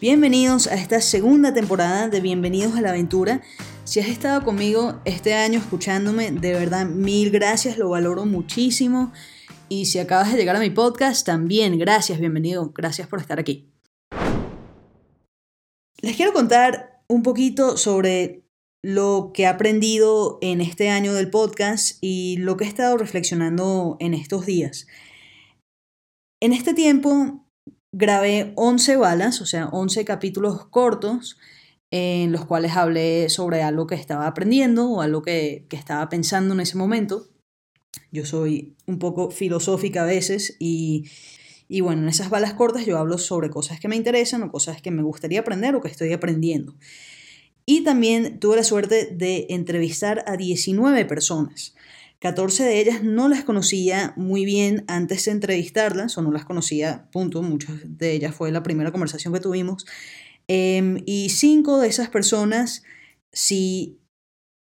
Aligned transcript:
Bienvenidos 0.00 0.66
a 0.66 0.76
esta 0.76 1.02
segunda 1.02 1.52
temporada 1.52 2.08
de 2.08 2.22
Bienvenidos 2.22 2.74
a 2.74 2.80
la 2.80 2.88
Aventura. 2.88 3.42
Si 3.84 4.00
has 4.00 4.08
estado 4.08 4.42
conmigo 4.42 4.98
este 5.04 5.34
año 5.34 5.58
escuchándome, 5.58 6.30
de 6.30 6.54
verdad 6.54 6.86
mil 6.86 7.30
gracias, 7.30 7.76
lo 7.76 7.90
valoro 7.90 8.24
muchísimo. 8.24 9.12
Y 9.68 9.84
si 9.84 9.98
acabas 9.98 10.32
de 10.32 10.38
llegar 10.38 10.56
a 10.56 10.60
mi 10.60 10.70
podcast, 10.70 11.26
también 11.26 11.78
gracias, 11.78 12.18
bienvenido, 12.18 12.72
gracias 12.74 13.08
por 13.08 13.20
estar 13.20 13.38
aquí. 13.38 13.70
Les 16.00 16.16
quiero 16.16 16.32
contar 16.32 17.02
un 17.06 17.22
poquito 17.22 17.76
sobre 17.76 18.46
lo 18.82 19.32
que 19.34 19.42
he 19.42 19.46
aprendido 19.46 20.38
en 20.40 20.62
este 20.62 20.88
año 20.88 21.12
del 21.12 21.28
podcast 21.28 21.98
y 22.00 22.38
lo 22.38 22.56
que 22.56 22.64
he 22.64 22.68
estado 22.68 22.96
reflexionando 22.96 23.98
en 24.00 24.14
estos 24.14 24.46
días. 24.46 24.86
En 26.40 26.54
este 26.54 26.72
tiempo 26.72 27.49
grabé 27.92 28.52
11 28.56 28.96
balas, 28.96 29.40
o 29.40 29.46
sea, 29.46 29.68
11 29.68 30.04
capítulos 30.04 30.66
cortos 30.66 31.38
en 31.90 32.30
los 32.30 32.44
cuales 32.44 32.76
hablé 32.76 33.28
sobre 33.28 33.62
algo 33.62 33.86
que 33.86 33.96
estaba 33.96 34.26
aprendiendo 34.26 34.88
o 34.88 35.00
algo 35.00 35.22
que, 35.22 35.66
estaba 35.70 36.08
pensando 36.08 36.54
en 36.54 36.60
ese 36.60 36.76
momento. 36.76 37.28
Yo 38.12 38.24
soy 38.24 38.76
un 38.86 38.98
poco 38.98 39.30
filosófica 39.30 40.02
a 40.02 40.06
veces 40.06 40.56
y, 40.60 41.10
y 41.68 41.80
bueno, 41.80 42.02
en 42.02 42.08
esas 42.08 42.30
balas 42.30 42.54
cortas 42.54 42.86
yo 42.86 42.98
hablo 42.98 43.18
sobre 43.18 43.50
cosas 43.50 43.80
que 43.80 43.88
me 43.88 43.96
interesan 43.96 44.42
o 44.42 44.52
cosas 44.52 44.80
que 44.80 44.92
me 44.92 45.02
gustaría 45.02 45.40
aprender 45.40 45.74
o 45.74 45.80
que 45.80 45.88
estoy 45.88 46.12
aprendiendo. 46.12 46.76
Y 47.66 47.82
también 47.82 48.38
tuve 48.40 48.56
la 48.56 48.64
suerte 48.64 49.06
de 49.12 49.46
entrevistar 49.50 50.24
a 50.26 50.36
19 50.36 51.04
personas. 51.04 51.74
14 52.20 52.64
de 52.64 52.80
ellas 52.80 53.02
no 53.02 53.28
las 53.28 53.44
conocía 53.44 54.12
muy 54.16 54.44
bien 54.44 54.84
antes 54.88 55.24
de 55.24 55.30
entrevistarlas, 55.30 56.18
o 56.18 56.22
no 56.22 56.30
las 56.30 56.44
conocía, 56.44 57.08
punto. 57.12 57.42
Muchas 57.42 57.76
de 57.84 58.12
ellas 58.12 58.34
fue 58.34 58.52
la 58.52 58.62
primera 58.62 58.92
conversación 58.92 59.32
que 59.32 59.40
tuvimos. 59.40 59.86
Em, 60.46 61.02
y 61.06 61.30
cinco 61.30 61.78
de 61.80 61.88
esas 61.88 62.10
personas 62.10 62.82
sí 63.32 64.00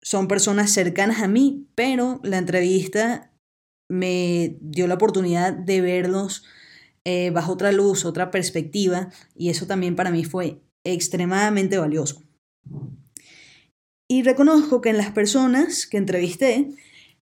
son 0.02 0.28
personas 0.28 0.72
cercanas 0.72 1.22
a 1.22 1.28
mí, 1.28 1.68
pero 1.76 2.22
la 2.24 2.38
entrevista 2.38 3.34
me 3.90 4.58
dio 4.62 4.88
la 4.88 4.96
oportunidad 4.96 5.54
de 5.54 5.82
verlos 5.82 6.46
eh, 7.06 7.32
bajo 7.32 7.52
otra 7.52 7.74
luz, 7.74 8.06
otra 8.06 8.32
perspectiva, 8.32 9.10
y 9.36 9.50
eso 9.50 9.68
también 9.68 9.96
para 9.96 10.12
mí 10.12 10.24
fue 10.24 10.62
extremadamente 10.86 11.78
valioso. 11.78 12.24
Y 14.10 14.24
reconozco 14.24 14.80
que 14.80 14.90
en 14.90 14.98
las 14.98 15.12
personas 15.12 15.88
que 15.88 15.98
entrevisté, 15.98 16.70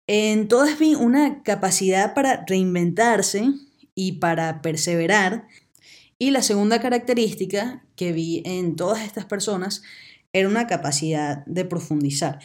en 0.08 0.48
todas 0.48 0.80
vi 0.80 0.96
una 0.96 1.44
capacidad 1.44 2.14
para 2.14 2.46
reinventarse 2.48 3.52
y 3.94 4.14
para 4.14 4.62
perseverar. 4.62 5.48
Y 6.18 6.32
la 6.32 6.42
segunda 6.42 6.80
característica 6.80 7.84
que 7.96 8.14
vi 8.14 8.42
en 8.46 8.76
todas 8.78 9.04
estas 9.04 9.26
personas 9.26 9.84
era 10.32 10.48
una 10.48 10.66
capacidad 10.66 11.46
de 11.46 11.66
profundizar. 11.66 12.40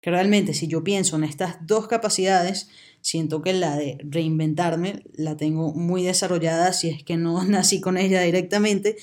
Que 0.00 0.10
realmente 0.10 0.52
si 0.52 0.68
yo 0.68 0.84
pienso 0.84 1.16
en 1.16 1.24
estas 1.24 1.66
dos 1.66 1.88
capacidades, 1.88 2.68
siento 3.00 3.42
que 3.42 3.54
la 3.54 3.76
de 3.76 3.98
reinventarme 4.02 5.02
la 5.14 5.36
tengo 5.36 5.72
muy 5.72 6.02
desarrollada 6.02 6.72
si 6.72 6.90
es 6.90 7.02
que 7.02 7.16
no 7.16 7.42
nací 7.48 7.80
con 7.80 7.96
ella 7.96 8.20
directamente, 8.20 8.96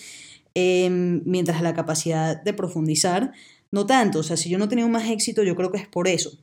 em, 0.53 1.23
mientras 1.25 1.61
la 1.61 1.73
capacidad 1.73 2.41
de 2.41 2.53
profundizar, 2.53 3.33
no 3.71 3.85
tanto. 3.85 4.19
O 4.19 4.23
sea, 4.23 4.37
si 4.37 4.49
yo 4.49 4.59
no 4.59 4.65
he 4.65 4.69
tenido 4.69 4.89
más 4.89 5.09
éxito, 5.09 5.43
yo 5.43 5.55
creo 5.55 5.71
que 5.71 5.79
es 5.79 5.87
por 5.87 6.07
eso. 6.07 6.39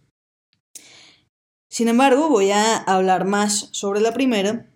Sin 1.73 1.89
embargo, 1.89 2.29
voy 2.29 2.51
a 2.51 2.77
hablar 2.77 3.25
más 3.25 3.71
sobre 3.73 4.03
la 4.03 4.13
primera. 4.13 4.71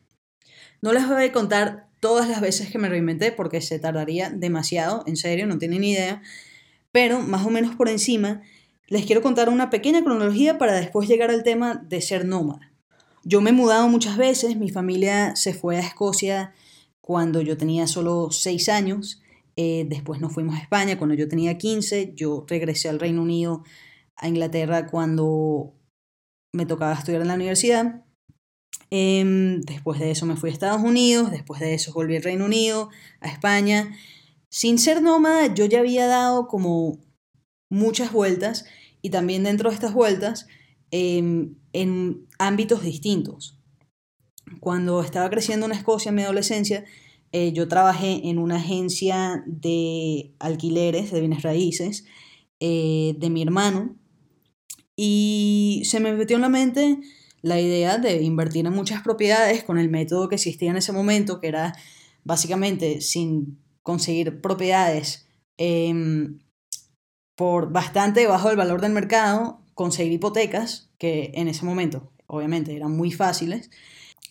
No 0.81 0.95
les 0.95 1.07
voy 1.07 1.25
a 1.25 1.33
contar 1.33 1.91
todas 2.01 2.27
las 2.27 2.41
veces 2.41 2.71
que 2.71 2.79
me 2.79 2.89
reinventé 2.89 3.33
porque 3.33 3.61
se 3.61 3.79
tardaría 3.79 4.31
demasiado, 4.31 5.05
en 5.07 5.19
serio, 5.19 5.47
no 5.47 5.59
tienen 5.59 5.83
ni 5.83 5.91
idea. 5.91 6.23
Pero 6.93 7.21
más 7.21 7.45
o 7.45 7.51
menos 7.51 7.75
por 7.75 7.91
encima, 7.91 8.41
les 8.87 9.05
quiero 9.05 9.21
contar 9.21 9.51
una 9.51 9.69
pequeña 9.69 10.03
cronología 10.03 10.57
para 10.57 10.73
después 10.73 11.07
llegar 11.07 11.31
al 11.31 11.43
tema 11.43 11.85
de 11.87 12.01
ser 12.01 12.25
nómada. 12.25 12.73
Yo 13.25 13.43
me 13.43 13.51
he 13.51 13.53
mudado 13.53 13.89
muchas 13.89 14.17
veces, 14.17 14.57
mi 14.57 14.71
familia 14.71 15.37
se 15.37 15.53
fue 15.53 15.77
a 15.77 15.81
Escocia 15.81 16.55
cuando 17.03 17.43
yo 17.43 17.59
tenía 17.59 17.87
solo 17.89 18.31
6 18.31 18.71
años, 18.71 19.21
eh, 19.57 19.85
después 19.87 20.23
nos 20.23 20.33
fuimos 20.33 20.55
a 20.55 20.63
España 20.63 20.97
cuando 20.97 21.15
yo 21.15 21.29
tenía 21.29 21.59
15, 21.59 22.15
yo 22.17 22.47
regresé 22.49 22.89
al 22.89 23.01
Reino 23.01 23.21
Unido, 23.21 23.65
a 24.17 24.29
Inglaterra 24.29 24.87
cuando 24.87 25.76
me 26.57 26.67
tocaba 26.67 26.95
estudiar 26.95 27.23
en 27.23 27.29
la 27.29 27.35
universidad. 27.35 28.03
Em, 28.91 29.61
después 29.61 30.01
de 30.01 30.11
eso 30.11 30.27
me 30.27 30.37
fui 30.37 30.51
a 30.51 30.53
Estados 30.53 30.83
Unidos, 30.83 31.31
después 31.31 31.61
de 31.61 31.75
eso 31.75 31.93
volví 31.93 32.17
al 32.17 32.23
Reino 32.23 32.47
Unido, 32.47 32.89
a 33.21 33.29
España. 33.29 33.97
Sin 34.49 34.79
ser 34.79 35.03
nómada, 35.03 35.55
yo 35.55 35.67
ya 35.67 35.81
había 35.81 36.07
dado 36.07 36.47
como 36.49 36.99
muchas 37.69 38.13
vueltas 38.13 38.65
y 39.03 39.11
también 39.11 39.43
dentro 39.45 39.71
de 39.71 39.75
estas 39.75 39.93
vueltas 39.93 40.47
em, 40.91 41.57
en 41.73 42.27
ámbitos 42.39 42.83
distintos. 42.83 43.61
Cuando 44.61 45.03
estaba 45.03 45.29
creciendo 45.29 45.67
en 45.67 45.73
Escocia 45.73 46.09
en 46.09 46.15
mi 46.15 46.23
adolescencia, 46.23 46.85
eh, 47.33 47.53
yo 47.53 47.69
trabajé 47.69 48.29
en 48.29 48.39
una 48.39 48.57
agencia 48.57 49.43
de 49.47 50.35
alquileres 50.39 51.11
de 51.11 51.21
bienes 51.21 51.43
raíces 51.43 52.07
eh, 52.61 53.15
de 53.19 53.29
mi 53.31 53.43
hermano 53.43 53.97
y 54.97 55.83
se 55.85 56.01
me 56.01 56.13
metió 56.15 56.37
en 56.37 56.43
la 56.43 56.49
mente 56.49 56.99
la 57.43 57.61
idea 57.61 57.99
de 57.99 58.23
invertir 58.23 58.67
en 58.67 58.73
muchas 58.73 59.03
propiedades 59.03 59.63
con 59.63 59.79
el 59.79 59.91
método 59.91 60.29
que 60.29 60.37
existía 60.37 60.71
en 60.71 60.79
ese 60.79 60.93
momento, 60.93 61.41
que 61.41 61.49
era 61.49 61.75
básicamente 62.25 63.03
sin 63.03 63.59
conseguir 63.83 64.41
propiedades 64.41 65.29
em, 65.59 66.41
por 67.37 67.71
bastante 67.71 68.27
bajo 68.27 68.51
el 68.51 68.57
valor 68.57 68.81
del 68.81 68.93
mercado, 68.93 69.61
conseguir 69.75 70.15
hipotecas, 70.15 70.91
que 70.99 71.31
en 71.35 71.49
ese 71.49 71.65
momento 71.65 72.11
obviamente 72.27 72.75
eran 72.75 72.97
muy 72.97 73.13
fáciles, 73.13 73.71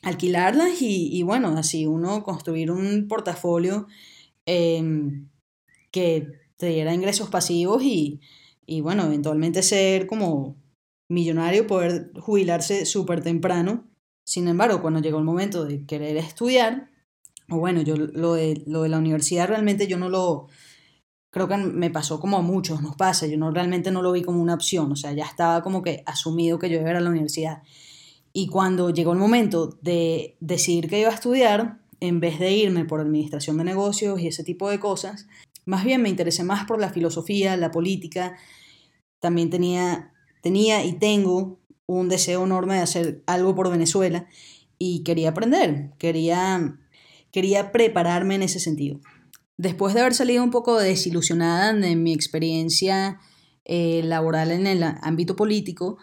alquilarlas 0.02 0.82
y, 0.82 1.24
bueno, 1.24 1.56
así 1.58 1.86
uno 1.86 2.24
construir 2.24 2.70
un 2.72 3.08
portafolio 3.08 3.88
em, 4.46 5.30
que 5.92 6.28
te 6.58 6.68
diera 6.68 6.94
ingresos 6.94 7.30
pasivos 7.30 7.82
y, 7.84 8.20
y 8.66 8.82
bueno, 8.82 9.06
eventualmente 9.06 9.62
ser 9.64 10.08
como 10.08 10.56
millonario, 11.10 11.68
poder 11.68 12.12
jubilarse 12.20 12.86
súper 12.86 13.22
temprano. 13.22 13.86
Sin 14.26 14.48
embargo, 14.48 14.82
cuando 14.82 15.00
llegó 15.00 15.20
el 15.20 15.24
momento 15.24 15.66
de 15.66 15.86
querer 15.86 16.18
estudiar, 16.18 16.90
o 17.50 17.58
bueno, 17.58 17.82
yo 17.82 17.96
lo 17.96 18.34
de, 18.34 18.64
lo 18.66 18.82
de 18.84 18.90
la 18.90 18.98
universidad 18.98 19.48
realmente 19.48 19.88
yo 19.88 19.98
no 19.98 20.10
lo, 20.10 20.48
creo 21.30 21.48
que 21.48 21.58
me 21.58 21.92
pasó 21.92 22.20
como 22.20 22.38
a 22.38 22.42
muchos 22.42 22.82
nos 22.82 22.96
pasa, 22.96 23.28
yo 23.28 23.38
no, 23.38 23.52
realmente 23.52 23.92
no 23.92 24.02
lo 24.02 24.14
vi 24.14 24.24
como 24.24 24.42
una 24.42 24.56
opción, 24.56 24.92
o 24.92 24.96
sea, 24.96 25.12
ya 25.12 25.26
estaba 25.26 25.62
como 25.62 25.84
que 25.84 26.02
asumido 26.06 26.58
que 26.58 26.70
yo 26.70 26.80
iba 26.80 26.88
a 26.88 26.92
ir 26.92 26.98
a 26.98 27.02
la 27.02 27.10
universidad. 27.10 27.62
Y 28.34 28.48
cuando 28.48 28.90
llegó 28.90 29.14
el 29.14 29.20
momento 29.20 29.78
de 29.82 30.38
decidir 30.40 30.90
que 30.90 31.00
iba 31.00 31.10
a 31.10 31.14
estudiar, 31.14 31.80
en 32.00 32.20
vez 32.20 32.40
de 32.40 32.52
irme 32.52 32.86
por 32.86 33.00
administración 33.00 33.58
de 33.58 33.64
negocios 33.64 34.20
y 34.20 34.28
ese 34.28 34.44
tipo 34.44 34.70
de 34.70 34.80
cosas, 34.80 35.28
más 35.66 35.84
bien 35.84 36.02
me 36.02 36.10
interesé 36.10 36.44
más 36.44 36.66
por 36.66 36.80
la 36.80 36.90
filosofía, 36.90 37.58
la 37.58 37.72
política. 37.72 38.38
También 39.20 39.50
tenía, 39.50 40.14
tenía 40.42 40.86
y 40.86 40.94
tengo 40.94 41.60
un 41.88 42.10
deseo 42.10 42.44
enorme 42.44 42.76
de 42.76 42.82
hacer 42.82 43.24
algo 43.26 43.56
por 43.56 43.70
Venezuela 43.70 44.28
y 44.78 45.04
quería 45.04 45.30
aprender, 45.30 45.92
quería, 45.98 46.78
quería 47.32 47.72
prepararme 47.72 48.36
en 48.36 48.44
ese 48.44 48.60
sentido. 48.60 49.00
Después 49.58 49.94
de 49.94 50.02
haber 50.02 50.14
salido 50.14 50.44
un 50.44 50.52
poco 50.52 50.80
desilusionada 50.80 51.74
de 51.74 51.96
mi 51.96 52.14
experiencia 52.14 53.20
eh, 53.64 54.02
laboral 54.04 54.52
en 54.52 54.68
el 54.68 54.84
ámbito 54.84 55.36
político, 55.36 55.98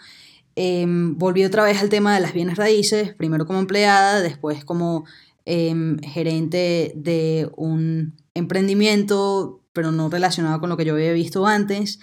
em, 0.56 1.16
volví 1.18 1.44
otra 1.44 1.64
vez 1.64 1.80
al 1.80 1.88
tema 1.88 2.14
de 2.14 2.20
las 2.20 2.32
bienes 2.32 2.56
raíces, 2.56 3.14
primero 3.14 3.46
como 3.46 3.58
empleada, 3.58 4.20
después 4.20 4.64
como 4.64 5.04
em, 5.44 5.98
gerente 5.98 6.92
de 6.94 7.50
un 7.56 8.14
emprendimiento, 8.34 9.60
pero 9.72 9.92
no 9.92 10.08
relacionado 10.08 10.60
con 10.60 10.68
lo 10.68 10.76
que 10.76 10.84
yo 10.84 10.94
había 10.94 11.12
visto 11.12 11.46
antes. 11.46 12.00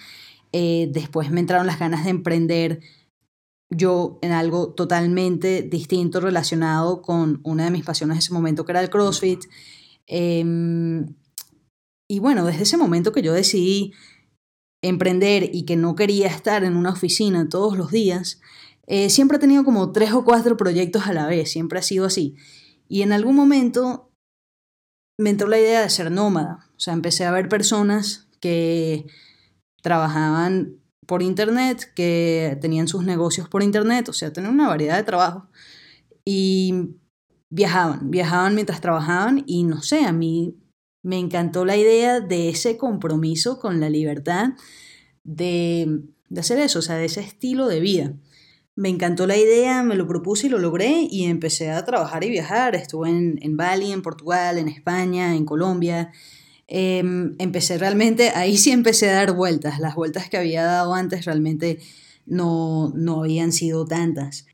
Eh, 0.52 0.88
después 0.92 1.30
me 1.30 1.40
entraron 1.40 1.66
las 1.66 1.78
ganas 1.78 2.04
de 2.04 2.10
emprender 2.10 2.80
yo 3.72 4.18
en 4.20 4.32
algo 4.32 4.72
totalmente 4.74 5.62
distinto 5.62 6.20
relacionado 6.20 7.02
con 7.02 7.40
una 7.44 7.64
de 7.64 7.70
mis 7.70 7.84
pasiones 7.84 8.16
en 8.16 8.18
ese 8.18 8.32
momento, 8.32 8.64
que 8.64 8.72
era 8.72 8.80
el 8.80 8.90
CrossFit. 8.90 9.44
Em, 10.06 11.14
y 12.08 12.18
bueno, 12.18 12.44
desde 12.44 12.64
ese 12.64 12.76
momento 12.76 13.12
que 13.12 13.22
yo 13.22 13.32
decidí 13.32 13.92
emprender 14.82 15.50
y 15.52 15.64
que 15.64 15.76
no 15.76 15.94
quería 15.94 16.26
estar 16.26 16.64
en 16.64 16.76
una 16.76 16.90
oficina 16.90 17.48
todos 17.48 17.78
los 17.78 17.92
días, 17.92 18.40
eh, 18.88 19.08
siempre 19.08 19.36
he 19.36 19.40
tenido 19.40 19.64
como 19.64 19.92
tres 19.92 20.12
o 20.12 20.24
cuatro 20.24 20.56
proyectos 20.56 21.06
a 21.06 21.12
la 21.12 21.26
vez, 21.26 21.52
siempre 21.52 21.78
ha 21.78 21.82
sido 21.82 22.06
así. 22.06 22.34
Y 22.88 23.02
en 23.02 23.12
algún 23.12 23.36
momento 23.36 24.09
me 25.20 25.34
la 25.34 25.58
idea 25.58 25.82
de 25.82 25.90
ser 25.90 26.10
nómada. 26.10 26.66
O 26.76 26.80
sea, 26.80 26.94
empecé 26.94 27.24
a 27.24 27.30
ver 27.30 27.48
personas 27.48 28.28
que 28.40 29.06
trabajaban 29.82 30.76
por 31.06 31.22
internet, 31.22 31.92
que 31.94 32.58
tenían 32.60 32.88
sus 32.88 33.04
negocios 33.04 33.48
por 33.48 33.62
internet, 33.62 34.08
o 34.08 34.12
sea, 34.12 34.32
tenían 34.32 34.54
una 34.54 34.68
variedad 34.68 34.96
de 34.96 35.04
trabajos. 35.04 35.44
Y 36.24 36.96
viajaban, 37.50 38.10
viajaban 38.10 38.54
mientras 38.54 38.80
trabajaban 38.80 39.44
y 39.46 39.64
no 39.64 39.82
sé, 39.82 40.04
a 40.04 40.12
mí 40.12 40.56
Me 41.02 41.18
encantó 41.18 41.64
la 41.64 41.76
idea 41.76 42.20
de 42.20 42.50
ese 42.50 42.76
compromiso 42.76 43.58
con 43.58 43.80
la 43.80 43.88
libertad 43.88 44.50
de, 45.24 46.02
de 46.28 46.40
hacer 46.40 46.58
eso, 46.58 46.80
o 46.80 46.82
sea, 46.82 46.96
de 46.96 47.06
ese 47.06 47.20
estilo 47.20 47.68
de 47.68 47.80
vida. 47.80 48.14
Me 48.80 48.88
encantó 48.88 49.26
la 49.26 49.36
idea, 49.36 49.82
me 49.82 49.94
lo 49.94 50.08
propuse 50.08 50.46
y 50.46 50.48
lo 50.48 50.58
logré 50.58 51.06
y 51.10 51.24
empecé 51.24 51.70
a 51.70 51.84
trabajar 51.84 52.24
y 52.24 52.30
viajar. 52.30 52.74
Estuve 52.74 53.10
en, 53.10 53.38
en 53.42 53.54
Bali, 53.58 53.92
en 53.92 54.00
Portugal, 54.00 54.56
en 54.56 54.68
España, 54.68 55.36
en 55.36 55.44
Colombia. 55.44 56.12
Em, 56.66 57.34
empecé 57.38 57.76
realmente, 57.76 58.30
ahí 58.30 58.56
sí 58.56 58.70
empecé 58.70 59.10
a 59.10 59.16
dar 59.16 59.32
vueltas. 59.34 59.80
Las 59.80 59.96
vueltas 59.96 60.30
que 60.30 60.38
había 60.38 60.64
dado 60.64 60.94
antes 60.94 61.26
realmente 61.26 61.78
no, 62.24 62.90
no 62.96 63.20
habían 63.20 63.52
sido 63.52 63.84
tantas. 63.84 64.46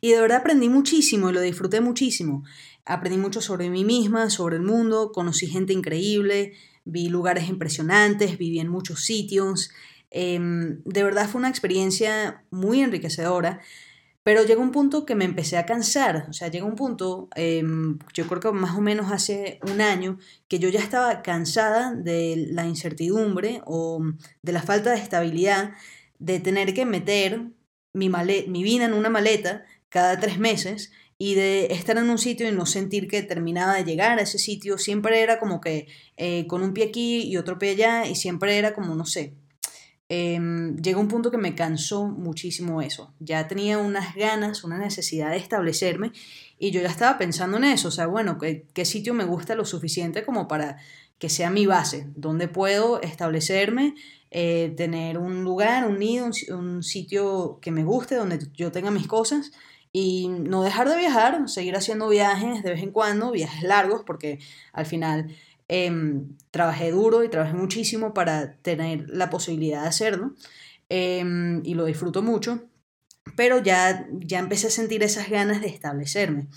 Y 0.00 0.12
de 0.12 0.20
verdad 0.20 0.38
aprendí 0.38 0.68
muchísimo 0.68 1.30
y 1.30 1.32
lo 1.32 1.40
disfruté 1.40 1.80
muchísimo. 1.80 2.44
Aprendí 2.84 3.18
mucho 3.18 3.40
sobre 3.40 3.68
mí 3.68 3.84
misma, 3.84 4.30
sobre 4.30 4.58
el 4.58 4.62
mundo, 4.62 5.10
conocí 5.10 5.48
gente 5.48 5.72
increíble, 5.72 6.52
vi 6.84 7.08
lugares 7.08 7.48
impresionantes, 7.48 8.38
viví 8.38 8.60
en 8.60 8.68
muchos 8.68 9.04
sitios. 9.04 9.70
Em, 10.10 10.82
de 10.84 11.02
verdad 11.02 11.28
fue 11.28 11.38
una 11.40 11.48
experiencia 11.48 12.44
muy 12.50 12.80
enriquecedora, 12.80 13.60
pero 14.22 14.44
llegó 14.44 14.62
un 14.62 14.72
punto 14.72 15.06
que 15.06 15.14
me 15.14 15.24
empecé 15.24 15.56
a 15.56 15.66
cansar. 15.66 16.26
O 16.28 16.32
sea, 16.32 16.48
llegó 16.48 16.66
un 16.66 16.76
punto, 16.76 17.28
em, 17.34 17.98
yo 18.14 18.26
creo 18.28 18.40
que 18.40 18.52
más 18.52 18.76
o 18.76 18.80
menos 18.80 19.10
hace 19.12 19.58
un 19.70 19.80
año, 19.80 20.18
que 20.48 20.58
yo 20.58 20.68
ya 20.68 20.80
estaba 20.80 21.22
cansada 21.22 21.94
de 21.94 22.48
la 22.50 22.66
incertidumbre 22.66 23.62
o 23.66 24.02
de 24.42 24.52
la 24.52 24.62
falta 24.62 24.90
de 24.90 24.98
estabilidad 24.98 25.72
de 26.18 26.40
tener 26.40 26.74
que 26.74 26.84
meter 26.84 27.42
mi, 27.92 28.08
mi 28.08 28.62
vida 28.62 28.84
en 28.84 28.92
una 28.94 29.08
maleta 29.10 29.64
cada 29.88 30.18
tres 30.20 30.38
meses 30.38 30.92
y 31.18 31.34
de 31.34 31.66
estar 31.72 31.98
en 31.98 32.10
un 32.10 32.18
sitio 32.18 32.48
y 32.48 32.52
no 32.52 32.66
sentir 32.66 33.08
que 33.08 33.22
terminaba 33.22 33.74
de 33.74 33.84
llegar 33.84 34.18
a 34.18 34.22
ese 34.22 34.38
sitio, 34.38 34.78
siempre 34.78 35.20
era 35.22 35.40
como 35.40 35.60
que 35.60 35.88
eh, 36.16 36.46
con 36.46 36.62
un 36.62 36.74
pie 36.74 36.84
aquí 36.84 37.22
y 37.22 37.36
otro 37.36 37.58
pie 37.58 37.70
allá 37.70 38.06
y 38.06 38.14
siempre 38.14 38.56
era 38.58 38.74
como, 38.74 38.94
no 38.94 39.04
sé, 39.04 39.34
eh, 40.08 40.40
llegó 40.82 41.00
un 41.00 41.08
punto 41.08 41.30
que 41.30 41.36
me 41.36 41.54
cansó 41.54 42.06
muchísimo 42.06 42.80
eso. 42.80 43.12
Ya 43.20 43.46
tenía 43.46 43.78
unas 43.78 44.14
ganas, 44.14 44.64
una 44.64 44.78
necesidad 44.78 45.30
de 45.30 45.36
establecerme 45.36 46.12
y 46.58 46.70
yo 46.70 46.80
ya 46.80 46.88
estaba 46.88 47.18
pensando 47.18 47.58
en 47.58 47.64
eso, 47.64 47.88
o 47.88 47.92
sea, 47.92 48.06
bueno, 48.06 48.38
¿qué, 48.38 48.84
sitio 48.84 49.14
me 49.14 49.24
gusta 49.24 49.54
lo 49.54 49.64
suficiente 49.64 50.24
como 50.24 50.48
para 50.48 50.78
que 51.18 51.28
sea 51.28 51.50
mi 51.50 51.66
base, 51.66 52.08
donde 52.16 52.48
puedo 52.48 53.00
establecerme, 53.02 53.94
eh, 54.30 54.72
tener 54.76 55.18
un 55.18 55.44
lugar, 55.44 55.86
un 55.86 55.98
nido, 55.98 56.26
un, 56.26 56.54
un 56.54 56.82
sitio 56.82 57.58
que 57.60 57.70
me 57.70 57.84
guste, 57.84 58.16
donde 58.16 58.38
yo 58.54 58.72
tenga 58.72 58.90
mis 58.90 59.06
cosas 59.06 59.52
y 59.92 60.28
no 60.28 60.62
dejar 60.62 60.88
de 60.88 60.96
viajar, 60.96 61.48
seguir 61.48 61.76
haciendo 61.76 62.08
viajes 62.08 62.62
de 62.62 62.70
vez 62.70 62.82
en 62.82 62.92
cuando, 62.92 63.30
viajes 63.30 63.62
largos, 63.62 64.02
porque 64.04 64.38
al 64.72 64.86
final 64.86 65.34
em, 65.68 66.36
trabajé 66.50 66.90
duro 66.90 67.24
y 67.24 67.28
trabajé 67.28 67.54
muchísimo 67.54 68.14
para 68.14 68.54
tener 68.62 69.08
la 69.08 69.30
posibilidad 69.30 69.82
de 69.82 69.88
hacerlo 69.88 70.34
em, 70.88 71.62
y 71.64 71.74
lo 71.74 71.84
disfruto 71.84 72.22
mucho, 72.22 72.64
pero 73.36 73.62
ya, 73.62 74.08
ya 74.12 74.38
empecé 74.38 74.68
a 74.68 74.70
sentir 74.70 75.02
esas 75.02 75.28
ganas 75.30 75.60
de 75.60 75.68
establecerme. 75.68 76.48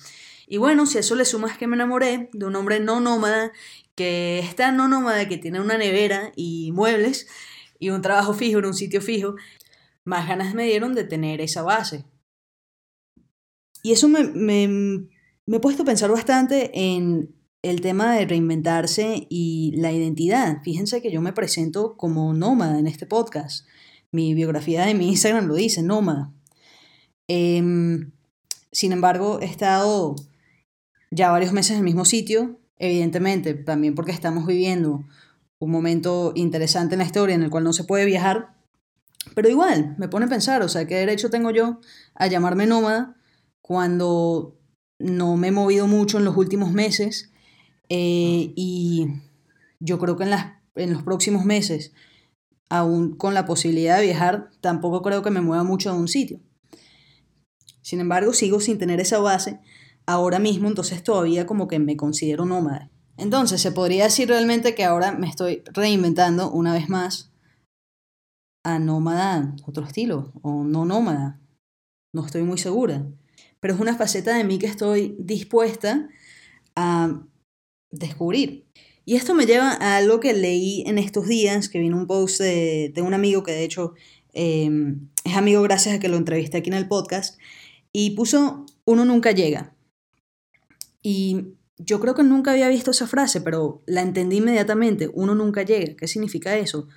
Y 0.48 0.58
bueno, 0.58 0.86
si 0.86 0.98
a 0.98 1.02
eso 1.02 1.16
le 1.16 1.26
sumas 1.26 1.58
que 1.58 1.68
me 1.68 1.76
enamoré 1.76 2.30
de 2.34 2.46
un 2.46 2.56
hombre 2.56 2.80
no 2.80 3.00
nómada, 3.00 3.52
que 3.96 4.40
es 4.40 4.56
tan 4.56 4.78
no 4.78 4.88
nómada 4.88 5.28
que 5.28 5.38
tiene 5.38 5.62
una 5.62 5.78
nevera 5.78 6.32
y 6.36 6.72
muebles 6.74 7.28
y 7.80 7.90
un 7.90 8.02
trabajo 8.02 8.34
fijo 8.34 8.60
en 8.60 8.66
un 8.66 8.74
sitio 8.74 9.02
fijo, 9.02 9.36
más 10.04 10.28
ganas 10.28 10.54
me 10.54 10.66
dieron 10.66 10.94
de 10.96 11.04
tener 11.04 11.42
esa 11.42 11.62
base. 11.62 12.06
Y 13.84 13.94
eso 13.94 14.08
me, 14.08 14.24
me, 14.24 14.68
me 15.46 15.58
he 15.58 15.60
puesto 15.60 15.84
a 15.84 15.86
pensar 15.86 16.12
bastante 16.12 16.72
en 16.74 17.34
el 17.62 17.82
tema 17.82 18.16
de 18.16 18.26
reinventarse 18.26 19.28
y 19.30 19.74
la 19.76 19.92
identidad. 19.92 20.62
Fíjense 20.64 21.02
que 21.02 21.12
yo 21.12 21.22
me 21.22 21.34
presento 21.34 21.96
como 21.96 22.34
nómada 22.34 22.80
en 22.80 22.88
este 22.88 23.06
podcast. 23.06 23.68
Mi 24.12 24.34
biografía 24.34 24.86
de 24.86 24.94
mi 24.94 25.08
Instagram 25.10 25.48
lo 25.48 25.56
dice, 25.56 25.84
nómada. 25.84 26.34
Em, 27.28 28.12
sin 28.72 28.92
embargo, 28.92 29.40
he 29.42 29.46
estado 29.46 30.16
ya 31.12 31.32
varios 31.32 31.54
meses 31.54 31.72
en 31.72 31.78
el 31.78 31.84
mismo 31.84 32.06
sitio, 32.06 32.60
evidentemente, 32.78 33.54
también 33.54 33.96
porque 33.96 34.12
estamos 34.12 34.48
viviendo 34.48 35.06
un 35.60 35.72
momento 35.72 36.32
interesante 36.36 36.96
en 36.96 37.00
la 37.00 37.06
historia 37.06 37.36
en 37.36 37.44
el 37.44 37.50
cual 37.50 37.64
no 37.64 37.74
se 37.74 37.84
puede 37.84 38.06
viajar, 38.06 38.56
pero 39.36 39.50
igual, 39.50 39.96
me 40.00 40.08
pone 40.08 40.26
a 40.26 40.30
pensar, 40.30 40.64
o 40.64 40.70
sea, 40.70 40.88
¿qué 40.88 40.96
derecho 40.96 41.30
tengo 41.30 41.52
yo 41.52 41.80
a 42.16 42.28
llamarme 42.28 42.66
nómada 42.66 43.16
cuando 43.62 44.60
no 44.98 45.38
me 45.38 45.50
he 45.50 45.52
movido 45.52 45.86
mucho 45.86 46.18
en 46.18 46.26
los 46.26 46.36
últimos 46.36 46.72
meses 46.72 47.31
eh, 47.94 48.54
y 48.56 49.08
yo 49.80 50.00
creo 50.00 50.16
que 50.16 50.24
en, 50.24 50.30
las, 50.30 50.54
en 50.76 50.94
los 50.94 51.04
próximos 51.04 51.44
meses, 51.44 51.92
aún 52.70 53.18
con 53.18 53.34
la 53.34 53.46
posibilidad 53.46 53.98
de 53.98 54.06
viajar, 54.06 54.50
tampoco 54.62 55.02
creo 55.02 55.22
que 55.22 55.32
me 55.32 55.42
mueva 55.42 55.64
mucho 55.64 55.92
de 55.92 56.00
un 56.00 56.08
sitio. 56.08 56.40
Sin 57.82 58.00
embargo, 58.00 58.32
sigo 58.34 58.60
sin 58.62 58.78
tener 58.78 59.00
esa 59.02 59.20
base 59.20 59.60
ahora 60.06 60.40
mismo, 60.40 60.68
entonces 60.68 61.04
todavía 61.04 61.46
como 61.46 61.68
que 61.68 61.80
me 61.80 61.98
considero 61.98 62.46
nómada. 62.46 62.90
Entonces, 63.18 63.62
se 63.62 63.72
podría 63.72 64.06
decir 64.06 64.30
realmente 64.30 64.74
que 64.74 64.86
ahora 64.86 65.12
me 65.12 65.28
estoy 65.28 65.64
reinventando 65.74 66.50
una 66.50 66.74
vez 66.74 66.88
más 66.88 67.32
a 68.64 68.80
nómada, 68.80 69.56
otro 69.66 69.84
estilo, 69.84 70.32
o 70.42 70.64
no 70.64 70.86
nómada. 70.86 71.42
No 72.14 72.26
estoy 72.26 72.44
muy 72.44 72.58
segura 72.58 73.06
pero 73.62 73.76
es 73.76 73.80
una 73.80 73.96
faceta 73.96 74.36
de 74.36 74.44
mí 74.44 74.60
que 74.60 74.66
estoy 74.66 75.16
dispuesta 75.20 76.10
a 76.76 77.22
descubrir. 77.92 78.66
Y 79.06 79.16
esto 79.16 79.34
me 79.34 79.46
lleva 79.46 79.72
a 79.72 79.98
algo 79.98 80.20
que 80.20 80.34
leí 80.34 80.84
en 80.86 80.98
estos 80.98 81.28
días, 81.28 81.70
que 81.70 81.80
vino 81.80 81.98
un 81.98 82.08
post 82.08 82.40
de, 82.40 82.94
un 82.98 83.14
amigo 83.14 83.44
que 83.44 83.52
de 83.52 83.64
hecho 83.64 83.94
em, 84.34 85.10
es 85.24 85.36
amigo 85.36 85.62
gracias 85.64 85.96
a 85.96 86.00
que 86.00 86.08
lo 86.08 86.18
entrevisté 86.18 86.58
aquí 86.58 86.70
en 86.70 86.76
el 86.76 86.88
podcast, 86.88 87.40
y 87.92 88.12
puso, 88.12 88.66
uno 88.86 89.06
nunca 89.06 89.32
llega. 89.32 89.76
Y 91.02 91.56
yo 91.78 92.00
creo 92.00 92.16
que 92.16 92.24
nunca 92.24 92.52
había 92.52 92.70
visto 92.70 92.92
esa 92.92 93.08
frase, 93.08 93.42
pero 93.42 93.82
la 93.86 94.02
entendí 94.02 94.38
inmediatamente, 94.38 95.10
uno 95.14 95.36
nunca 95.36 95.64
llega. 95.64 95.96
¿Qué 95.96 96.08
significa 96.08 96.58
eso? 96.58 96.88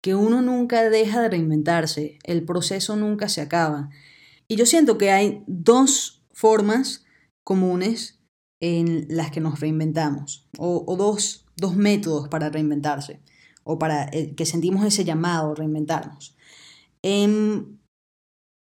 Que 0.00 0.14
uno 0.14 0.40
nunca 0.42 0.88
deja 0.88 1.20
de 1.20 1.28
reinventarse, 1.28 2.18
el 2.22 2.44
proceso 2.44 2.96
nunca 2.96 3.28
se 3.28 3.40
acaba. 3.40 3.90
Y 4.46 4.56
yo 4.56 4.64
siento 4.64 4.96
que 4.96 5.10
hay 5.10 5.42
dos 5.46 6.22
formas 6.32 7.04
comunes 7.42 8.17
en 8.60 9.06
las 9.08 9.30
que 9.30 9.40
nos 9.40 9.60
reinventamos, 9.60 10.46
o, 10.58 10.96
dos, 10.96 11.44
métodos 11.76 12.28
para 12.28 12.50
reinventarse, 12.50 13.20
o 13.64 13.78
para 13.78 14.08
eh, 14.12 14.34
que 14.34 14.46
sentimos 14.46 14.84
ese 14.84 15.04
llamado 15.04 15.52
a 15.52 15.54
reinventarnos. 15.54 16.36
Em, 17.02 17.78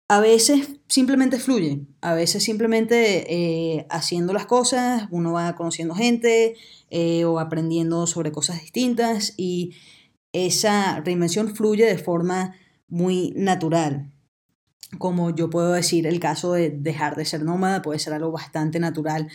a 0.09 0.21
veces 0.21 0.68
simplemente 0.88 1.38
fluye, 1.38 1.87
a 2.02 2.14
veces 2.14 2.45
simplemente 2.45 3.33
eh, 3.33 3.87
haciendo 3.88 4.33
las 4.33 4.47
cosas, 4.47 5.09
uno 5.11 5.33
va 5.33 5.57
conociendo 5.57 5.95
gente 5.95 6.54
eh, 6.90 7.25
o 7.25 7.40
aprendiendo 7.40 8.07
sobre 8.07 8.33
cosas 8.33 8.61
distintas 8.61 9.35
y 9.37 9.75
esa 10.33 11.00
reinvención 11.00 11.54
fluye 11.54 11.87
de 11.87 11.99
forma 11.99 12.54
muy 12.88 13.33
natural 13.37 14.12
como 14.99 15.35
yo 15.35 15.50
puedo 15.50 15.73
decir, 15.73 16.07
el 16.07 16.21
caso 16.21 16.52
de 16.52 16.71
dejar 16.71 17.16
de 17.16 17.25
ser 17.25 17.42
nómada 17.42 17.83
puede 17.83 17.99
ser 17.99 18.12
algo 18.12 18.30
bastante 18.30 18.78
natural. 18.78 19.28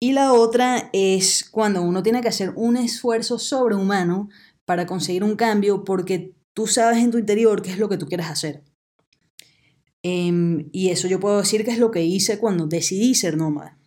Y 0.00 0.12
la 0.12 0.32
otra 0.32 0.90
es 0.92 1.48
cuando 1.50 1.82
uno 1.82 2.02
tiene 2.02 2.20
que 2.20 2.28
hacer 2.28 2.52
un 2.54 2.76
esfuerzo 2.76 3.38
sobrehumano 3.38 4.28
para 4.64 4.86
conseguir 4.86 5.24
un 5.24 5.34
cambio 5.34 5.84
porque 5.84 6.34
tú 6.54 6.66
sabes 6.66 6.98
en 6.98 7.10
tu 7.10 7.18
interior 7.18 7.62
qué 7.62 7.70
es 7.70 7.78
lo 7.78 7.88
que 7.88 7.98
tú 7.98 8.06
quieres 8.06 8.26
hacer. 8.26 8.62
Em, 10.04 10.68
y 10.72 10.90
eso 10.90 11.08
yo 11.08 11.18
puedo 11.18 11.38
decir 11.38 11.64
que 11.64 11.72
es 11.72 11.78
lo 11.78 11.90
que 11.90 12.04
hice 12.04 12.38
cuando 12.38 12.66
decidí 12.66 13.14
ser 13.14 13.36
nómada. 13.36 13.78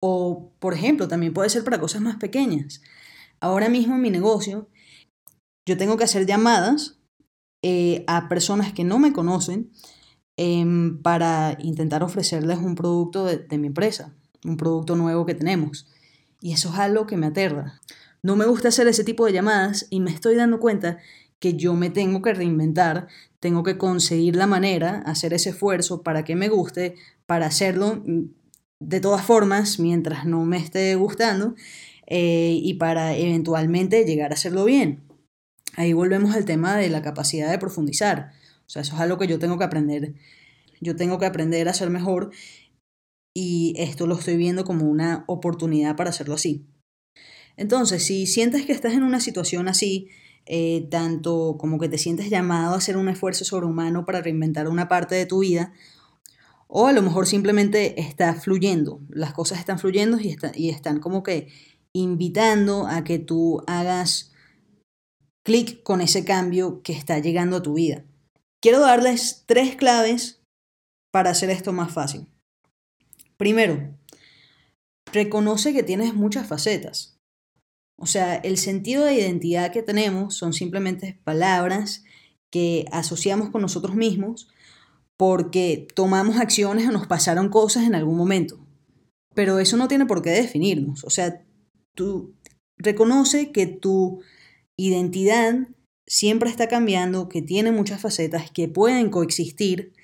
O, 0.00 0.52
por 0.58 0.74
ejemplo, 0.74 1.08
también 1.08 1.32
puede 1.32 1.50
ser 1.50 1.64
para 1.64 1.80
cosas 1.80 2.00
más 2.00 2.16
pequeñas. 2.16 2.80
Ahora 3.40 3.68
mismo 3.68 3.96
en 3.96 4.02
mi 4.02 4.10
negocio, 4.10 4.68
yo 5.66 5.76
tengo 5.76 5.96
que 5.96 6.04
hacer 6.04 6.26
llamadas 6.26 7.00
eh, 7.64 8.04
a 8.06 8.28
personas 8.28 8.72
que 8.72 8.84
no 8.84 8.98
me 8.98 9.12
conocen 9.12 9.72
em, 10.36 11.00
para 11.02 11.56
intentar 11.60 12.02
ofrecerles 12.02 12.58
un 12.58 12.74
producto 12.74 13.24
de, 13.24 13.38
de 13.38 13.58
mi 13.58 13.68
empresa, 13.68 14.16
un 14.44 14.56
producto 14.56 14.96
nuevo 14.96 15.26
que 15.26 15.34
tenemos. 15.34 15.86
Y 16.40 16.52
eso 16.52 16.70
es 16.70 16.78
algo 16.78 17.06
que 17.06 17.16
me 17.16 17.26
aterra. 17.26 17.80
No 18.22 18.36
me 18.36 18.46
gusta 18.46 18.68
hacer 18.68 18.86
ese 18.88 19.04
tipo 19.04 19.26
de 19.26 19.32
llamadas 19.32 19.86
y 19.90 20.00
me 20.00 20.10
estoy 20.10 20.34
dando 20.36 20.60
cuenta 20.60 20.98
que 21.38 21.54
yo 21.54 21.74
me 21.74 21.90
tengo 21.90 22.22
que 22.22 22.34
reinventar, 22.34 23.08
tengo 23.40 23.62
que 23.62 23.78
conseguir 23.78 24.36
la 24.36 24.46
manera, 24.46 25.02
hacer 25.06 25.34
ese 25.34 25.50
esfuerzo 25.50 26.02
para 26.02 26.24
que 26.24 26.36
me 26.36 26.48
guste, 26.48 26.94
para 27.26 27.46
hacerlo 27.46 28.02
mm, 28.04 28.26
de 28.78 29.00
todas 29.00 29.24
formas 29.24 29.78
mientras 29.78 30.24
no 30.24 30.44
me 30.44 30.56
esté 30.56 30.94
gustando 30.94 31.54
eh, 32.06 32.58
y 32.62 32.74
para 32.74 33.16
eventualmente 33.16 34.04
llegar 34.04 34.30
a 34.30 34.34
hacerlo 34.34 34.64
bien 34.64 35.02
ahí 35.76 35.92
volvemos 35.92 36.34
al 36.34 36.44
tema 36.44 36.76
de 36.76 36.88
la 36.90 37.02
capacidad 37.02 37.50
de 37.50 37.58
profundizar. 37.58 38.32
O 38.66 38.70
sea, 38.70 38.82
eso 38.82 38.94
es 38.94 39.00
algo 39.00 39.18
que 39.18 39.26
yo 39.26 39.38
tengo 39.38 39.58
que 39.58 39.64
aprender. 39.64 40.14
Yo 40.80 40.96
tengo 40.96 41.18
que 41.18 41.26
aprender 41.26 41.68
a 41.68 41.74
ser 41.74 41.90
mejor 41.90 42.30
y 43.34 43.74
esto 43.76 44.06
lo 44.06 44.16
estoy 44.16 44.36
viendo 44.36 44.64
como 44.64 44.86
una 44.86 45.24
oportunidad 45.26 45.96
para 45.96 46.10
hacerlo 46.10 46.34
así. 46.34 46.66
Entonces, 47.56 48.04
si 48.04 48.26
sientes 48.26 48.66
que 48.66 48.72
estás 48.72 48.94
en 48.94 49.02
una 49.02 49.20
situación 49.20 49.68
así, 49.68 50.08
eh, 50.46 50.88
tanto 50.90 51.56
como 51.58 51.78
que 51.78 51.88
te 51.88 51.98
sientes 51.98 52.30
llamado 52.30 52.74
a 52.74 52.78
hacer 52.78 52.96
un 52.96 53.08
esfuerzo 53.08 53.44
sobrehumano 53.44 54.04
para 54.04 54.22
reinventar 54.22 54.68
una 54.68 54.88
parte 54.88 55.14
de 55.14 55.26
tu 55.26 55.40
vida, 55.40 55.72
o 56.66 56.86
a 56.86 56.92
lo 56.92 57.02
mejor 57.02 57.26
simplemente 57.26 58.00
está 58.00 58.34
fluyendo, 58.34 59.00
las 59.10 59.34
cosas 59.34 59.58
están 59.58 59.78
fluyendo 59.78 60.18
y, 60.18 60.36
y 60.54 60.70
están 60.70 61.00
como 61.00 61.22
que 61.22 61.48
invitando 61.92 62.86
a 62.86 63.04
que 63.04 63.18
tú 63.18 63.62
hagas 63.66 64.32
clic 65.44 65.82
con 65.82 66.00
ese 66.00 66.24
cambio 66.24 66.82
que 66.82 66.92
está 66.92 67.18
llegando 67.18 67.56
a 67.56 67.62
tu 67.62 67.74
vida. 67.74 68.04
Quiero 68.62 68.80
darles 68.80 69.44
tres 69.46 69.76
claves 69.76 70.42
para 71.12 71.30
hacer 71.30 71.50
esto 71.50 71.72
más 71.72 71.92
fácil. 71.92 72.26
Primero, 73.42 73.98
reconoce 75.12 75.72
que 75.72 75.82
tienes 75.82 76.14
muchas 76.14 76.46
facetas. 76.46 77.18
O 77.98 78.06
sea, 78.06 78.36
el 78.36 78.56
sentido 78.56 79.04
de 79.04 79.16
identidad 79.16 79.72
que 79.72 79.82
tenemos 79.82 80.36
son 80.36 80.52
simplemente 80.52 81.18
palabras 81.24 82.04
que 82.52 82.84
asociamos 82.92 83.50
con 83.50 83.60
nosotros 83.60 83.96
mismos 83.96 84.48
porque 85.16 85.88
tomamos 85.96 86.36
acciones 86.36 86.86
o 86.86 86.92
nos 86.92 87.08
pasaron 87.08 87.48
cosas 87.48 87.82
en 87.82 87.96
algún 87.96 88.16
momento. 88.16 88.64
Pero 89.34 89.58
eso 89.58 89.76
no 89.76 89.88
tiene 89.88 90.06
por 90.06 90.22
qué 90.22 90.30
definirnos. 90.30 91.02
O 91.02 91.10
sea, 91.10 91.42
tú 91.96 92.36
reconoce 92.78 93.50
que 93.50 93.66
tu 93.66 94.22
identidad 94.76 95.66
siempre 96.06 96.48
está 96.48 96.68
cambiando, 96.68 97.28
que 97.28 97.42
tiene 97.42 97.72
muchas 97.72 98.00
facetas, 98.00 98.52
que 98.52 98.68
pueden 98.68 99.10
coexistir 99.10 99.94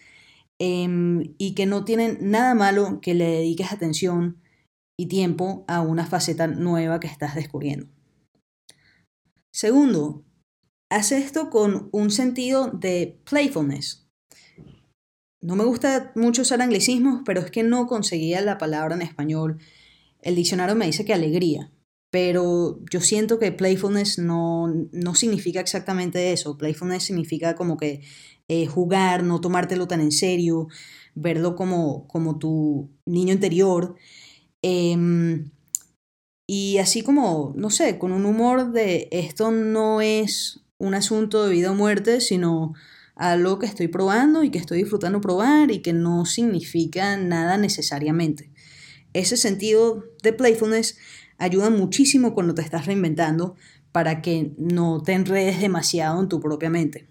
em, 0.58 1.34
y 1.38 1.54
que 1.54 1.66
no 1.66 1.84
tienen 1.84 2.18
nada 2.20 2.54
malo 2.54 3.00
que 3.00 3.14
le 3.14 3.26
dediques 3.26 3.72
atención 3.72 4.40
y 4.98 5.06
tiempo 5.06 5.64
a 5.68 5.80
una 5.80 6.06
faceta 6.06 6.46
nueva 6.46 7.00
que 7.00 7.06
estás 7.06 7.34
descubriendo. 7.34 7.86
Segundo, 9.52 10.24
hace 10.90 11.18
esto 11.18 11.50
con 11.50 11.88
un 11.92 12.10
sentido 12.10 12.70
de 12.70 13.20
playfulness. 13.24 14.08
No 15.40 15.54
me 15.54 15.64
gusta 15.64 16.12
mucho 16.16 16.42
usar 16.42 16.60
anglicismos, 16.60 17.22
pero 17.24 17.40
es 17.40 17.50
que 17.50 17.62
no 17.62 17.86
conseguía 17.86 18.40
la 18.40 18.58
palabra 18.58 18.96
en 18.96 19.02
español. 19.02 19.58
El 20.20 20.34
diccionario 20.34 20.74
me 20.74 20.86
dice 20.86 21.04
que 21.04 21.14
alegría, 21.14 21.72
pero 22.10 22.80
yo 22.90 23.00
siento 23.00 23.38
que 23.38 23.52
playfulness 23.52 24.18
no, 24.18 24.68
no 24.92 25.14
significa 25.14 25.60
exactamente 25.60 26.32
eso. 26.32 26.56
Playfulness 26.56 27.04
significa 27.04 27.54
como 27.54 27.76
que 27.76 28.00
eh, 28.48 28.66
jugar, 28.66 29.24
no 29.24 29.40
tomártelo 29.40 29.86
tan 29.88 30.00
en 30.00 30.12
serio, 30.12 30.68
verlo 31.14 31.54
como, 31.54 32.08
como 32.08 32.38
tu 32.38 32.90
niño 33.04 33.34
interior. 33.34 33.96
Em, 34.62 35.50
y 36.46 36.78
así 36.78 37.02
como, 37.02 37.52
no 37.56 37.68
sé, 37.68 37.98
con 37.98 38.12
un 38.12 38.24
humor 38.24 38.72
de 38.72 39.08
esto 39.12 39.50
no 39.50 40.00
es 40.00 40.64
un 40.78 40.94
asunto 40.94 41.44
de 41.44 41.52
vida 41.52 41.70
o 41.72 41.74
muerte, 41.74 42.22
sino 42.22 42.72
algo 43.16 43.58
que 43.58 43.66
estoy 43.66 43.88
probando 43.88 44.44
y 44.44 44.50
que 44.50 44.58
estoy 44.58 44.78
disfrutando 44.78 45.20
probar 45.20 45.70
y 45.70 45.82
que 45.82 45.92
no 45.92 46.24
significa 46.24 47.18
nada 47.18 47.58
necesariamente. 47.58 48.50
Ese 49.12 49.36
sentido 49.36 50.04
de 50.22 50.32
playfulness 50.32 50.96
ayuda 51.38 51.70
muchísimo 51.70 52.34
cuando 52.34 52.54
te 52.54 52.62
estás 52.62 52.86
reinventando 52.86 53.54
para 53.92 54.20
que 54.20 54.52
no 54.58 55.02
te 55.02 55.12
enredes 55.12 55.60
demasiado 55.60 56.20
en 56.20 56.28
tu 56.28 56.40
propia 56.40 56.68
mente. 56.68 57.08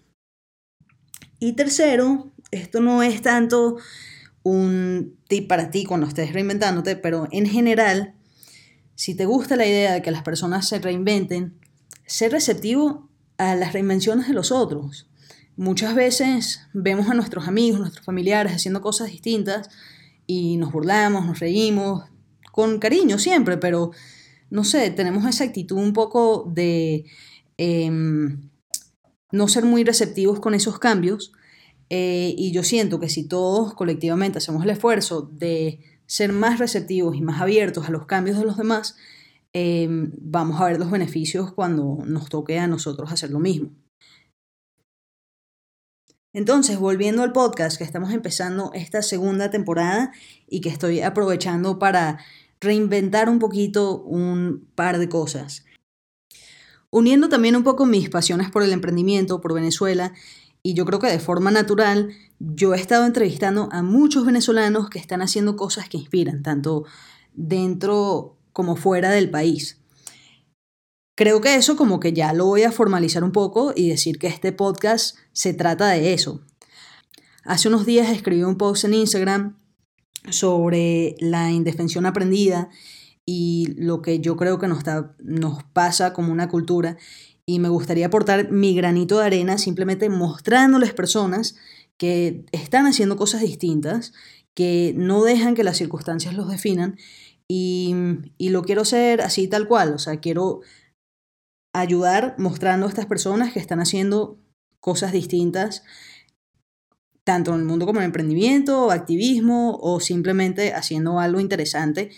Y 1.40 1.54
tercero, 1.54 2.32
esto 2.52 2.82
no 2.82 3.04
es 3.04 3.22
tanto 3.22 3.78
un 4.44 5.18
tip 5.28 5.48
para 5.48 5.72
ti 5.72 5.86
cuando 5.86 6.08
estés 6.08 6.34
reinventándote, 6.34 6.96
pero 6.96 7.28
en 7.32 7.46
general, 7.48 8.16
si 8.96 9.16
te 9.16 9.26
gusta 9.26 9.56
la 9.56 9.66
idea 9.66 9.94
de 9.94 10.02
que 10.02 10.12
las 10.12 10.24
personas 10.24 10.68
se 10.68 10.80
reinventen, 10.80 11.60
sé 12.06 12.30
receptivo 12.30 13.10
a 13.38 13.56
las 13.56 13.74
reinvenciones 13.74 14.28
de 14.28 14.34
los 14.34 14.52
otros. 14.52 15.10
Muchas 15.58 15.96
veces 15.96 16.62
vemos 16.74 17.10
a 17.10 17.14
nuestros 17.14 17.48
amigos, 17.48 17.80
nuestros 17.80 18.06
familiares 18.06 18.54
haciendo 18.54 18.82
cosas 18.82 19.10
distintas 19.10 19.70
y 20.26 20.58
nos 20.58 20.72
burlamos, 20.72 21.26
nos 21.26 21.40
reímos, 21.40 22.06
con 22.52 22.80
cariño 22.80 23.20
siempre, 23.20 23.58
pero 23.58 23.92
no 24.50 24.64
sé, 24.64 24.90
tenemos 24.92 25.26
esa 25.26 25.44
actitud 25.44 25.78
un 25.78 25.94
poco 25.94 26.50
de 26.54 27.06
em, 27.58 28.50
no 29.32 29.48
ser 29.48 29.66
muy 29.66 29.84
receptivos 29.84 30.40
con 30.40 30.54
esos 30.54 30.80
cambios 30.80 31.34
eh, 31.90 32.34
y 32.38 32.52
yo 32.52 32.64
siento 32.64 33.00
que 33.00 33.10
si 33.10 33.28
todos 33.28 33.74
colectivamente 33.74 34.38
hacemos 34.38 34.64
el 34.64 34.72
esfuerzo 34.72 35.22
de 35.22 35.80
ser 36.06 36.34
más 36.34 36.60
receptivos 36.60 37.16
y 37.16 37.22
más 37.22 37.42
abiertos 37.42 37.88
a 37.88 37.92
los 37.92 38.06
cambios 38.06 38.38
de 38.38 38.46
los 38.46 38.58
demás, 38.58 38.96
em, 39.54 40.12
vamos 40.20 40.60
a 40.62 40.66
ver 40.66 40.80
los 40.80 40.92
beneficios 40.92 41.54
cuando 41.54 42.00
nos 42.06 42.30
toque 42.30 42.60
a 42.60 42.68
nosotros 42.68 43.12
hacer 43.12 43.32
lo 43.32 43.40
mismo. 43.40 43.72
Entonces, 46.34 46.78
volviendo 46.78 47.24
al 47.24 47.32
podcast, 47.32 47.78
que 47.78 47.84
estamos 47.84 48.12
empezando 48.14 48.72
esta 48.74 49.02
segunda 49.02 49.50
temporada 49.50 50.12
y 50.48 50.62
que 50.62 50.70
estoy 50.70 51.02
aprovechando 51.02 51.80
para 51.80 52.20
reinventar 52.60 53.30
un 53.30 53.40
poquito 53.40 54.02
un 54.02 54.68
par 54.76 55.00
de 55.00 55.10
cosas. 55.10 55.66
Uniendo 56.90 57.30
también 57.30 57.56
un 57.56 57.64
poco 57.64 57.86
mis 57.86 58.10
pasiones 58.10 58.50
por 58.50 58.64
el 58.64 58.72
emprendimiento, 58.72 59.42
por 59.42 59.54
Venezuela 59.54 60.14
y 60.64 60.74
yo 60.74 60.86
creo 60.86 61.00
que 61.00 61.08
de 61.08 61.20
forma 61.20 61.52
natural 61.52 62.10
yo 62.40 62.74
he 62.74 62.78
estado 62.78 63.06
entrevistando 63.06 63.70
a 63.72 63.82
muchos 63.84 64.26
venezolanos 64.26 64.90
que 64.90 65.00
están 65.00 65.22
haciendo 65.22 65.56
cosas 65.56 65.88
que 65.90 65.98
inspiran, 65.98 66.44
tanto 66.44 66.86
dentro 67.34 68.38
como 68.54 68.76
fuera 68.76 69.12
del 69.12 69.30
país. 69.30 69.80
Creo 71.16 71.42
que 71.42 71.56
eso 71.56 71.78
como 71.78 72.00
que 72.00 72.14
ya 72.14 72.34
lo 72.34 72.46
voy 72.46 72.64
a 72.64 72.72
formalizar 72.72 73.24
un 73.24 73.32
poco 73.32 73.74
y 73.76 73.90
decir 73.90 74.20
que 74.20 74.28
este 74.28 74.52
podcast 74.52 75.18
se 75.32 75.54
trata 75.54 75.88
de 75.88 76.14
eso. 76.14 76.42
Hace 77.44 77.70
unos 77.70 77.86
días 77.86 78.10
escribí 78.10 78.44
un 78.44 78.58
post 78.58 78.84
en 78.84 78.94
Instagram 78.94 79.56
sobre 80.30 81.16
la 81.20 81.52
indefensión 81.52 82.06
aprendida 82.06 82.70
y 83.26 83.74
lo 83.78 84.02
que 84.02 84.20
yo 84.20 84.38
creo 84.38 84.58
que 84.58 84.68
nos, 84.68 84.84
nos 85.24 85.64
pasa 85.64 86.14
como 86.14 86.32
una 86.32 86.50
cultura. 86.50 86.98
Y 87.46 87.60
me 87.60 87.70
gustaría 87.70 88.08
aportar 88.08 88.52
mi 88.52 88.76
granito 88.76 89.20
de 89.20 89.26
arena 89.26 89.58
simplemente 89.58 90.10
mostrándoles 90.10 90.94
personas 90.94 91.56
que 91.98 92.46
están 92.52 92.86
haciendo 92.86 93.18
cosas 93.18 93.42
distintas, 93.42 94.14
que 94.54 94.94
no 94.96 95.24
dejan 95.24 95.56
que 95.56 95.64
las 95.64 95.78
circunstancias 95.78 96.34
los 96.34 96.50
definan. 96.50 96.98
Y, 97.50 97.96
y 98.38 98.50
lo 98.50 98.64
quiero 98.64 98.82
hacer 98.82 99.22
así 99.22 99.48
tal 99.48 99.68
cual, 99.68 99.94
o 99.94 99.98
sea, 99.98 100.20
quiero 100.20 100.62
ayudar 101.74 102.36
mostrando 102.38 102.86
a 102.86 102.90
estas 102.90 103.06
personas 103.06 103.54
que 103.54 103.60
están 103.60 103.80
haciendo 103.80 104.40
cosas 104.80 105.12
distintas, 105.12 105.84
tanto 107.28 107.54
en 107.54 107.60
el 107.60 107.66
mundo 107.66 107.86
como 107.86 108.00
en 108.00 108.04
el 108.04 108.08
emprendimiento, 108.08 108.90
activismo 108.90 109.78
o 109.82 110.00
simplemente 110.00 110.74
haciendo 110.74 111.20
algo 111.20 111.42
interesante 111.42 112.10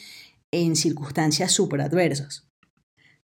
en 0.51 0.75
circunstancias 0.75 1.51
súper 1.51 1.81
adversas. 1.81 2.47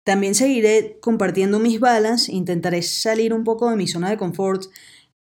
También 0.04 0.34
seguiré 0.34 0.98
compartiendo 1.00 1.58
mis 1.58 1.80
balas, 1.80 2.28
intentaré 2.28 2.82
salir 2.82 3.32
un 3.32 3.44
poco 3.44 3.70
de 3.70 3.76
mi 3.76 3.88
zona 3.88 4.10
de 4.10 4.18
confort, 4.18 4.64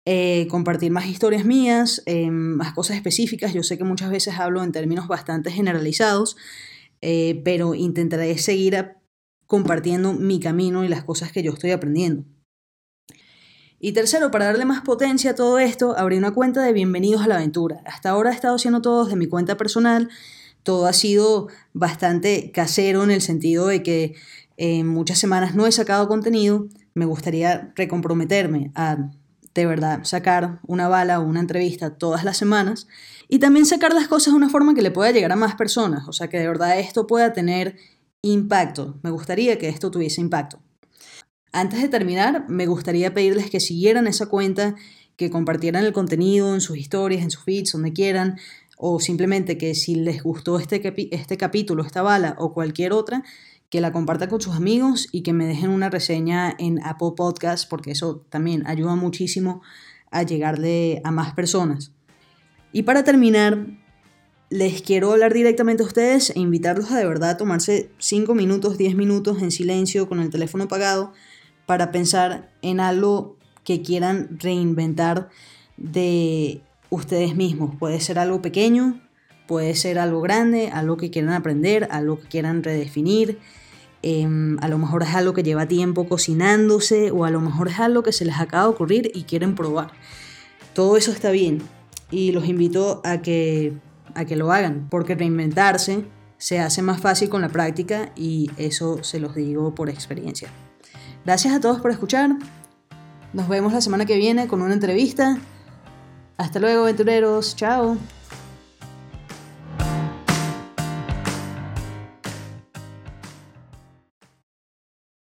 eh, 0.05 0.47
compartir 0.49 0.89
más 0.89 1.07
historias 1.07 1.43
mías, 1.43 2.01
eh, 2.05 2.31
más 2.31 2.73
cosas 2.73 2.95
específicas. 2.95 3.53
Yo 3.53 3.61
sé 3.61 3.77
que 3.77 3.83
muchas 3.83 4.09
veces 4.09 4.35
hablo 4.39 4.63
en 4.63 4.71
términos 4.71 5.09
bastante 5.09 5.51
generalizados, 5.51 6.37
eh, 7.01 7.41
pero 7.43 7.75
intentaré 7.75 8.37
seguir 8.37 8.93
compartiendo 9.47 10.13
mi 10.13 10.39
camino 10.39 10.85
y 10.85 10.87
las 10.87 11.03
cosas 11.03 11.33
que 11.33 11.43
yo 11.43 11.51
estoy 11.51 11.71
aprendiendo. 11.71 12.23
Y 13.79 13.91
tercero, 13.91 14.31
para 14.31 14.45
darle 14.45 14.65
más 14.65 14.81
potencia 14.81 15.31
a 15.31 15.35
todo 15.35 15.59
esto, 15.59 15.95
abrí 15.95 16.17
una 16.17 16.33
cuenta 16.33 16.63
de 16.63 16.73
Bienvenidos 16.73 17.21
a 17.21 17.27
la 17.27 17.35
Aventura. 17.35 17.81
Hasta 17.85 18.09
ahora 18.09 18.31
he 18.31 18.33
estado 18.33 18.55
haciendo 18.55 18.81
todo 18.81 19.03
desde 19.03 19.17
mi 19.17 19.27
cuenta 19.27 19.55
personal. 19.55 20.09
Todo 20.63 20.87
ha 20.87 20.93
sido 20.93 21.47
bastante 21.73 22.51
casero 22.51 23.03
en 23.03 23.11
el 23.11 23.21
sentido 23.21 23.67
de 23.67 23.83
que 23.83 24.15
en 24.57 24.87
muchas 24.87 25.19
semanas 25.19 25.53
no 25.53 25.67
he 25.67 25.71
sacado 25.71 26.07
contenido, 26.07 26.67
me 26.95 27.05
gustaría 27.05 27.71
recomprometerme 27.75 28.71
a 28.73 29.11
de 29.53 29.65
verdad 29.67 29.99
sacar 30.05 30.59
una 30.65 30.87
bala 30.87 31.19
o 31.19 31.23
una 31.23 31.39
entrevista 31.39 31.97
todas 31.97 32.23
las 32.23 32.37
semanas 32.37 32.87
y 33.27 33.37
también 33.37 33.67
sacar 33.67 33.93
las 33.93 34.07
cosas 34.07 34.33
de 34.33 34.37
una 34.37 34.49
forma 34.49 34.73
que 34.73 34.81
le 34.81 34.89
pueda 34.89 35.11
llegar 35.11 35.31
a 35.31 35.35
más 35.35 35.53
personas, 35.53 36.07
o 36.07 36.13
sea, 36.13 36.29
que 36.29 36.39
de 36.39 36.47
verdad 36.47 36.79
esto 36.79 37.05
pueda 37.05 37.31
tener 37.31 37.75
impacto. 38.23 38.97
Me 39.03 39.11
gustaría 39.11 39.59
que 39.59 39.69
esto 39.69 39.91
tuviese 39.91 40.21
impacto. 40.21 40.59
Antes 41.57 41.81
de 41.81 41.89
terminar, 41.89 42.45
me 42.47 42.67
gustaría 42.67 43.15
pedirles 43.15 43.49
que 43.49 43.59
siguieran 43.59 44.05
esa 44.05 44.27
cuenta, 44.27 44.75
que 45.15 45.31
compartieran 45.31 45.83
el 45.85 45.91
contenido 45.91 46.53
en 46.53 46.61
sus 46.61 46.77
historias, 46.77 47.23
en 47.23 47.31
sus 47.31 47.45
feeds, 47.45 47.71
donde 47.71 47.93
quieran, 47.93 48.37
o 48.77 48.99
simplemente 48.99 49.57
que 49.57 49.73
si 49.73 49.95
les 49.95 50.21
gustó 50.21 50.59
este, 50.59 50.83
este 51.09 51.35
capítulo, 51.35 51.83
esta 51.83 52.03
bala 52.03 52.35
o 52.37 52.53
cualquier 52.53 52.93
otra, 52.93 53.23
que 53.71 53.81
la 53.81 53.91
comparta 53.91 54.29
con 54.29 54.39
sus 54.39 54.55
amigos 54.55 55.07
y 55.11 55.23
que 55.23 55.33
me 55.33 55.47
dejen 55.47 55.71
una 55.71 55.89
reseña 55.89 56.55
en 56.59 56.79
Apple 56.83 57.13
Podcast 57.17 57.67
porque 57.67 57.89
eso 57.89 58.23
también 58.29 58.61
ayuda 58.67 58.93
muchísimo 58.93 59.63
a 60.11 60.21
llegarle 60.21 61.01
a 61.03 61.09
más 61.09 61.33
personas. 61.33 61.91
Y 62.71 62.83
para 62.83 63.03
terminar, 63.03 63.65
les 64.51 64.83
quiero 64.83 65.11
hablar 65.11 65.33
directamente 65.33 65.81
a 65.81 65.87
ustedes 65.87 66.29
e 66.29 66.39
invitarlos 66.39 66.91
a 66.91 66.99
de 66.99 67.07
verdad 67.07 67.35
tomarse 67.35 67.89
5 67.97 68.35
minutos, 68.35 68.77
10 68.77 68.93
minutos 68.93 69.41
en 69.41 69.49
silencio 69.49 70.07
con 70.07 70.19
el 70.19 70.29
teléfono 70.29 70.65
apagado 70.65 71.13
para 71.67 71.91
pensar 71.91 72.49
en 72.63 72.79
algo 72.79 73.37
que 73.63 73.83
quieran 73.83 74.39
reinventar 74.39 75.29
de 75.75 76.61
ustedes 76.89 77.35
mismos. 77.35 77.75
Puede 77.77 77.99
ser 77.99 78.17
algo 78.17 78.41
pequeño, 78.41 78.99
puede 79.45 79.75
ser 79.75 79.99
algo 79.99 80.21
grande, 80.21 80.69
algo 80.71 80.97
que 80.97 81.11
quieran 81.11 81.33
aprender, 81.33 81.87
algo 81.91 82.19
que 82.19 82.27
quieran 82.29 82.63
redefinir. 82.63 83.37
Em, 84.01 84.57
a 84.61 84.69
lo 84.69 84.77
mejor 84.77 85.03
es 85.03 85.13
algo 85.13 85.33
que 85.33 85.43
lleva 85.43 85.67
tiempo 85.67 86.07
cocinándose 86.07 87.11
o 87.11 87.25
a 87.25 87.31
lo 87.31 87.41
mejor 87.41 87.67
es 87.67 87.79
algo 87.79 88.01
que 88.01 88.13
se 88.13 88.23
les 88.23 88.39
acaba 88.39 88.63
de 88.63 88.69
ocurrir 88.69 89.11
y 89.13 89.23
quieren 89.23 89.53
probar. 89.53 89.91
Todo 90.73 90.95
eso 90.95 91.11
está 91.11 91.31
bien 91.31 91.61
y 92.09 92.31
los 92.31 92.47
invito 92.47 93.01
a 93.03 93.21
que, 93.21 93.73
a 94.15 94.23
que 94.23 94.37
lo 94.37 94.53
hagan 94.53 94.87
porque 94.89 95.15
reinventarse 95.15 96.05
se 96.37 96.59
hace 96.59 96.81
más 96.81 97.01
fácil 97.01 97.27
con 97.27 97.41
la 97.41 97.49
práctica 97.49 98.13
y 98.15 98.51
eso 98.57 99.03
se 99.03 99.19
los 99.19 99.35
digo 99.35 99.75
por 99.75 99.89
experiencia. 99.89 100.49
Gracias 101.27 101.53
a 101.53 101.59
todos 101.59 101.81
por 101.81 101.91
escuchar. 101.91 102.29
Nos 103.33 103.49
vemos 103.49 103.73
la 103.73 103.81
semana 103.81 104.05
que 104.05 104.15
viene 104.15 104.47
con 104.47 104.61
una 104.61 104.73
entrevista. 104.73 105.37
Hasta 106.37 106.57
luego, 106.61 106.83
aventureros. 106.83 107.53
Chao. 107.53 107.97